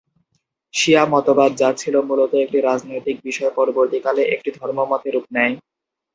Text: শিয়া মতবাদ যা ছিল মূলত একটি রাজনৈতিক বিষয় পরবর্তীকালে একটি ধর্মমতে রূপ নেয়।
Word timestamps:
শিয়া 0.73 1.03
মতবাদ 1.07 1.51
যা 1.57 1.69
ছিল 1.77 1.95
মূলত 2.09 2.31
একটি 2.37 2.57
রাজনৈতিক 2.61 3.17
বিষয় 3.27 3.51
পরবর্তীকালে 3.57 4.21
একটি 4.35 4.49
ধর্মমতে 4.57 5.07
রূপ 5.09 5.25
নেয়। 5.35 5.55